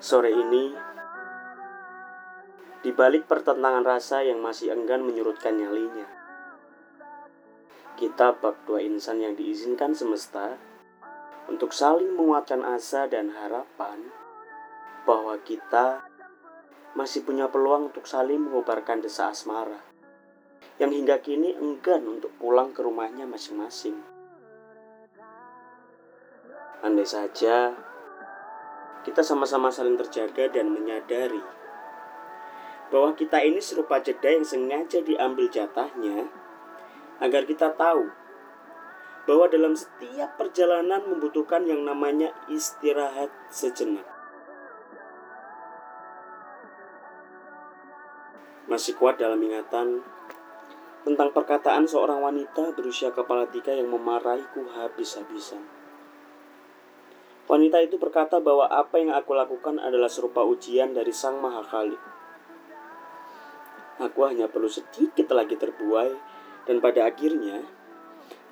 [0.00, 0.72] Sore ini,
[2.80, 6.08] di balik pertentangan rasa yang masih enggan menyurutkan nyalinya,
[8.00, 10.56] kita bab dua insan yang diizinkan semesta
[11.52, 14.08] untuk saling menguatkan asa dan harapan
[15.04, 16.08] bahwa kita
[16.96, 19.84] masih punya peluang untuk saling mengobarkan desa asmara
[20.80, 24.00] yang hingga kini enggan untuk pulang ke rumahnya masing-masing.
[26.80, 27.89] Andai saja
[29.00, 31.40] kita sama-sama saling terjaga dan menyadari
[32.90, 36.26] bahwa kita ini serupa jeda yang sengaja diambil jatahnya
[37.22, 38.10] agar kita tahu
[39.24, 44.04] bahwa dalam setiap perjalanan membutuhkan yang namanya istirahat sejenak.
[48.66, 50.02] Masih kuat dalam ingatan
[51.06, 55.79] tentang perkataan seorang wanita berusia kepala tiga yang memarahiku habis-habisan.
[57.50, 61.98] Wanita itu berkata bahwa apa yang aku lakukan adalah serupa ujian dari Sang Maha Kali.
[63.98, 66.14] Aku hanya perlu sedikit lagi terbuai
[66.70, 67.66] dan pada akhirnya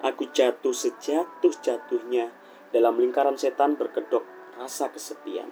[0.03, 2.35] aku jatuh sejatuh-jatuhnya
[2.75, 4.27] dalam lingkaran setan berkedok
[4.59, 5.47] rasa kesepian.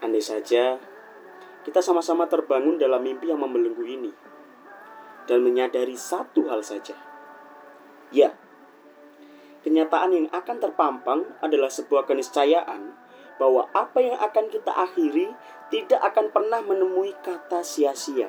[0.00, 0.80] Andai saja
[1.68, 4.12] kita sama-sama terbangun dalam mimpi yang membelenggu ini
[5.28, 6.96] dan menyadari satu hal saja.
[8.08, 8.34] Ya,
[9.72, 12.92] Kenyataan yang akan terpampang adalah sebuah keniscayaan
[13.40, 15.32] bahwa apa yang akan kita akhiri
[15.72, 18.28] tidak akan pernah menemui kata sia-sia.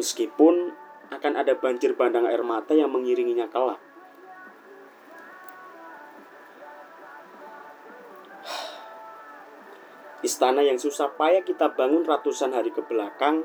[0.00, 0.72] Meskipun
[1.12, 3.76] akan ada banjir bandang air mata yang mengiringinya kelak.
[10.24, 13.44] Istana yang susah payah kita bangun ratusan hari ke belakang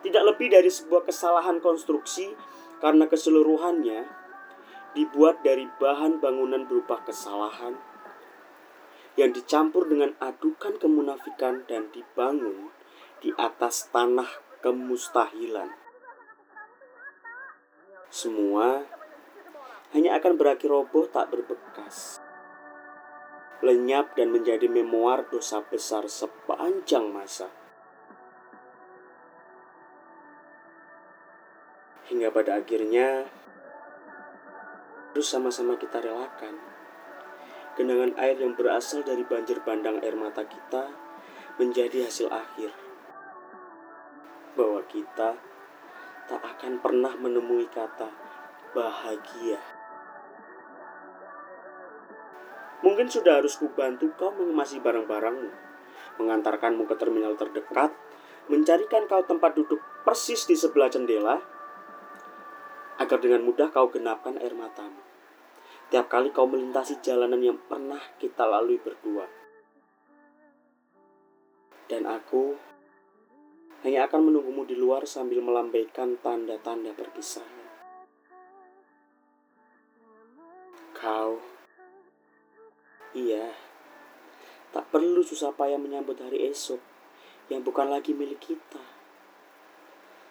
[0.00, 2.32] tidak lebih dari sebuah kesalahan konstruksi
[2.80, 4.27] karena keseluruhannya
[4.96, 7.76] dibuat dari bahan bangunan berupa kesalahan
[9.18, 12.70] yang dicampur dengan adukan kemunafikan dan dibangun
[13.18, 14.30] di atas tanah
[14.62, 15.74] kemustahilan.
[18.08, 18.86] Semua
[19.90, 22.22] hanya akan berakhir roboh tak berbekas.
[23.58, 27.50] Lenyap dan menjadi memoir dosa besar sepanjang masa.
[32.06, 33.26] Hingga pada akhirnya
[35.12, 36.58] harus sama-sama kita relakan.
[37.78, 40.90] Genangan air yang berasal dari banjir bandang air mata kita
[41.56, 42.74] menjadi hasil akhir.
[44.58, 45.38] Bahwa kita
[46.28, 48.10] tak akan pernah menemui kata
[48.76, 49.58] bahagia.
[52.78, 55.50] Mungkin sudah harus kubantu kau mengemasi barang-barangmu,
[56.22, 57.90] mengantarkanmu ke terminal terdekat,
[58.46, 61.42] mencarikan kau tempat duduk persis di sebelah jendela,
[62.98, 65.00] agar dengan mudah kau genapkan air matamu.
[65.88, 69.24] Tiap kali kau melintasi jalanan yang pernah kita lalui berdua.
[71.88, 72.52] Dan aku
[73.86, 77.56] hanya akan menunggumu di luar sambil melambaikan tanda-tanda perpisahan.
[80.98, 81.38] Kau,
[83.14, 83.54] iya,
[84.74, 86.82] tak perlu susah payah menyambut hari esok
[87.48, 88.82] yang bukan lagi milik kita.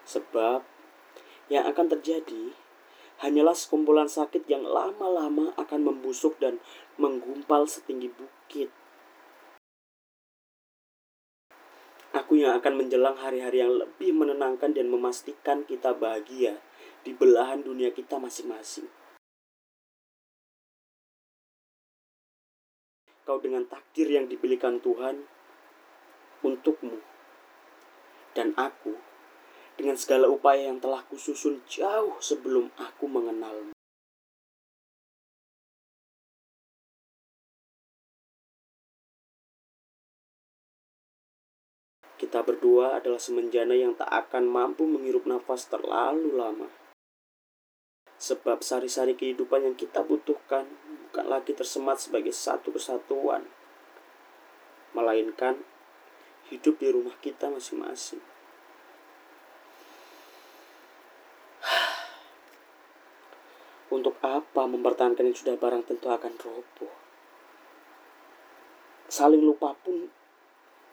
[0.05, 0.76] Sebab
[1.47, 2.55] yang akan terjadi
[3.23, 6.61] hanyalah sekumpulan sakit yang lama-lama akan membusuk dan
[7.01, 8.69] menggumpal setinggi bukit.
[12.13, 16.57] Aku yang akan menjelang hari-hari yang lebih menenangkan dan memastikan kita bahagia
[17.05, 18.89] di belahan dunia kita masing-masing.
[23.27, 25.27] Kau dengan takdir yang dipilihkan Tuhan
[26.41, 27.01] untukmu,
[28.33, 29.06] dan aku
[29.77, 33.77] dengan segala upaya yang telah kususun jauh sebelum aku mengenalmu.
[42.17, 46.65] Kita berdua adalah semenjana yang tak akan mampu menghirup nafas terlalu lama.
[48.17, 50.65] Sebab sari-sari kehidupan yang kita butuhkan
[51.07, 53.45] bukan lagi tersemat sebagai satu kesatuan,
[54.97, 55.61] melainkan
[56.49, 58.36] hidup di rumah kita masing-masing.
[63.97, 66.93] Untuk apa mempertahankan yang sudah barang tentu akan roboh.
[69.09, 70.13] Saling lupa pun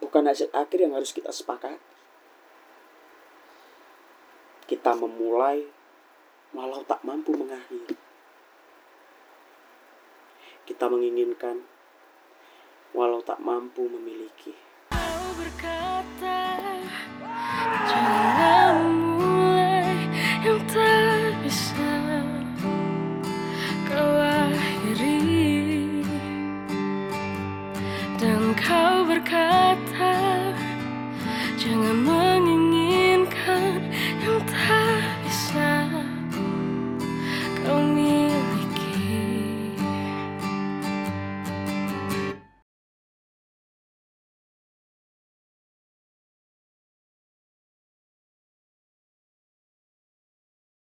[0.01, 1.93] bukan hasil akhir yang harus kita sepakati.
[4.65, 5.69] Kita memulai
[6.57, 7.93] walau tak mampu mengakhiri.
[10.65, 11.61] Kita menginginkan
[12.97, 14.57] walau tak mampu memiliki.
[29.15, 30.15] berkata
[31.55, 31.97] Jangan